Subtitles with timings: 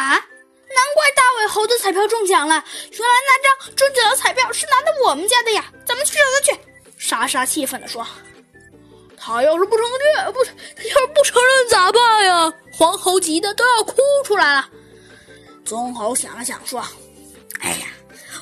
[0.00, 2.64] 啊，难怪大尾猴的彩票中奖了！
[2.90, 5.64] 原来那张中奖的彩票是拿的我们家的呀！
[5.86, 6.60] 咱们去找他去！
[6.96, 8.06] 莎莎气愤地说
[9.16, 9.84] ：“他要是不承
[10.16, 14.68] 认，不，他要是不承认咋办呀？”黄猴急得都要哭出来了。
[15.64, 16.82] 棕猴想了想说
[17.60, 17.88] ：“哎呀，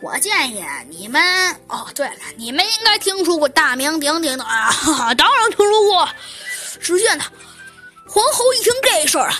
[0.00, 1.22] 我建议你们……
[1.68, 4.72] 哦，对了，你们应该听说过大名鼎鼎的啊！
[5.14, 6.08] 当然听说过。”
[6.80, 7.30] 只见他，
[8.08, 9.38] 黄猴一听这事儿啊，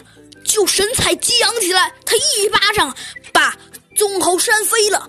[0.53, 2.95] 就神采激昂起来，他一巴掌
[3.33, 3.57] 把
[3.97, 5.09] 棕猴扇飞了，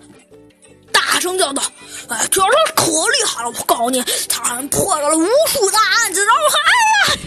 [0.90, 1.62] 大声叫道
[2.08, 3.50] ：“哎，这他可厉害了！
[3.50, 7.20] 我告诉你，他还破了无数大案子，然后还哎呀……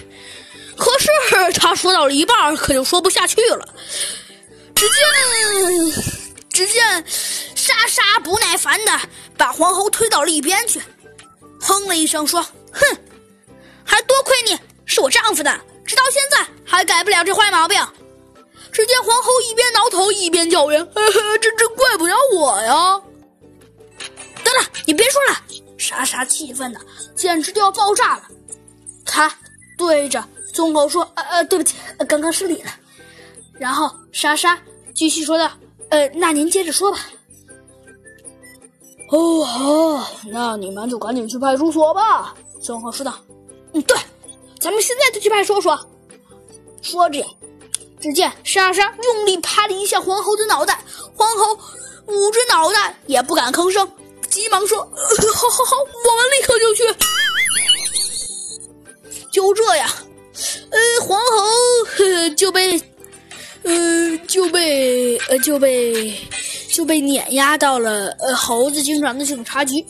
[0.78, 1.08] 可是
[1.58, 3.68] 他说到了一半，可就说不下去了。
[4.74, 6.02] 只见，
[6.50, 7.04] 只见
[7.54, 9.00] 莎莎不耐烦的
[9.36, 10.80] 把黄猴推到了一边去，
[11.60, 12.42] 哼了一声说
[12.72, 12.98] ：“哼，
[13.84, 14.58] 还多亏你。”
[14.88, 17.86] 是我丈夫的，直到现在还改不了这坏毛病。
[18.76, 20.86] 只见皇后一边挠头一边叫冤
[21.40, 23.00] ：“这这怪不了我呀！”
[24.44, 25.36] 得了，你别说了！
[25.78, 26.80] 莎莎气愤的
[27.14, 28.24] 简直就要爆炸了。
[29.06, 29.34] 她
[29.78, 32.70] 对着棕猴说：“呃呃，对不起，刚刚失礼了。”
[33.58, 34.60] 然后莎莎
[34.94, 35.50] 继续说道
[35.88, 36.98] ：“呃，那您接着说吧。”
[39.10, 43.14] 哦，好，那你们就赶紧去派出所吧。”棕猴说道。
[43.72, 43.96] “嗯，对。”
[44.60, 45.74] 咱们现在就去派出所。
[46.82, 47.24] 说着，
[48.06, 50.78] 只见莎莎用力拍了一下黄猴的脑袋，
[51.16, 51.58] 黄猴
[52.06, 53.90] 捂着脑袋也不敢吭声，
[54.30, 54.78] 急忙说
[55.34, 56.84] ：“好好好，我们立刻就去。”
[59.32, 59.90] 就这样，
[60.70, 62.80] 呃，黄猴就被，
[63.64, 66.14] 呃，就被，呃，就被，
[66.70, 69.84] 就被碾压到了呃猴子警长的警察局。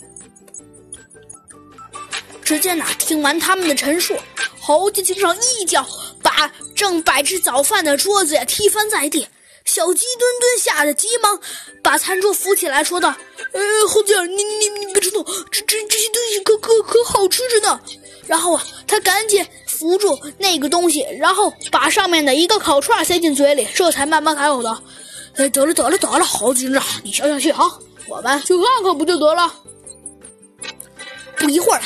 [2.43, 4.17] 只见呐，听完他们的陈述。
[4.59, 5.87] 猴子警长一脚
[6.21, 9.27] 把正摆着早饭的桌子呀踢翻在地，
[9.65, 11.39] 小鸡墩墩吓得急忙
[11.81, 13.09] 把餐桌扶起来，说道
[13.51, 17.79] ：“呃，猴子，你你你别冲动，这这这些东西可可可好吃着呢。”
[18.27, 24.79] 然后啊，他赶紧扶住那个东西，然后把上面的一个烤串塞进嘴里，这才慢慢开口道
[25.35, 27.65] ：“哎，得了得了得了，猴子警长，你消消气啊，
[28.07, 29.51] 我们去看看不就得了？”
[31.37, 31.81] 不一会儿，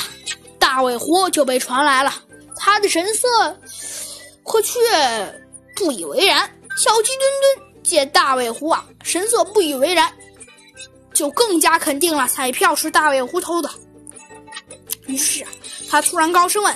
[0.58, 2.14] 大尾狐就被传来了。
[2.64, 3.28] 他的神色
[4.52, 4.78] 可却
[5.74, 6.40] 不以为然。
[6.76, 10.12] 小鸡墩墩见大尾狐啊，神色不以为然，
[11.14, 13.70] 就更加肯定了彩票是大尾狐偷的。
[15.06, 15.42] 于是
[15.88, 16.74] 他突然高声问：“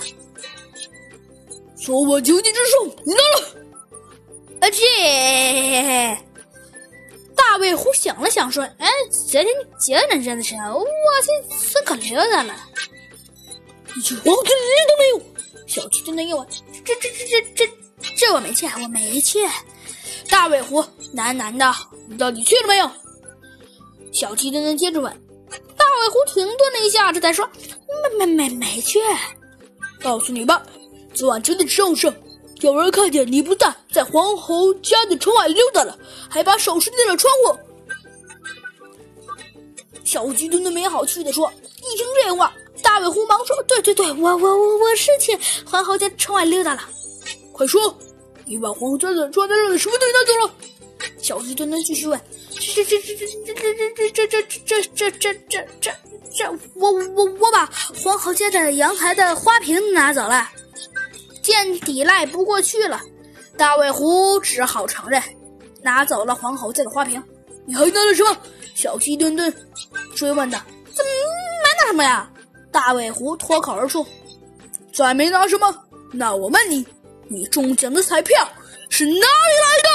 [1.79, 3.47] 说我九级之兽，你拿了？”
[4.61, 6.19] 啊，这
[7.35, 8.89] 大尾狐想了想说：“哎，
[9.31, 10.87] 这天你真真的是，我
[11.23, 12.55] 这是可溜达了，
[13.97, 15.23] 一句黄金都没有。”
[15.67, 16.47] 小鸡墩墩又问
[16.85, 19.41] ：“这、这、这、这、这、这我没去，我没去。”
[20.31, 20.83] 大尾狐
[21.15, 21.75] 喃喃道
[22.09, 22.91] ：“你到底去了没有？”
[24.13, 25.13] 小鸡墩墩接着问。
[25.51, 27.49] 大尾狐停顿了一下，这才说
[28.19, 28.99] ：“没、没、没、没去。”
[30.01, 30.63] 告诉你吧，
[31.15, 31.97] 昨晚真的上午
[32.61, 35.99] 有人看见你不但在黄猴家的窗外溜达了，
[36.29, 37.59] 还把手伸进了窗户。
[40.17, 42.51] 小鸡墩墩没好气的说：“一听这话。”
[42.83, 46.89] 大尾狐忙说：“对对对，我我我我是去黄猴家窗外溜达了。
[47.53, 47.95] 快说，
[48.47, 50.55] 你把黄猴家的窗上的什么东西拿走了？”
[51.23, 52.19] 小鸡墩墩继续问
[52.49, 55.93] ：“这这这这这这这这这这这这这这
[56.35, 57.71] 这我我我把
[58.03, 60.49] 黄猴家的阳台的花瓶拿走了。”
[61.45, 62.99] 见抵赖不过去了，
[63.59, 65.23] 大尾狐只好承认
[65.83, 67.23] 拿走了黄猴家的花瓶。
[67.67, 68.35] 你还拿了什么？
[68.75, 69.53] 小鸡墩墩
[70.17, 70.59] 追问道
[70.93, 71.11] ：“怎么
[71.63, 72.29] 没拿什么呀？”
[72.73, 74.05] 大尾狐脱口而出
[74.93, 75.73] ：“再没拿什么？
[76.13, 76.85] 那我问你，
[77.29, 78.49] 你中奖的彩票
[78.91, 79.23] 是哪里来
[79.85, 79.89] 的？”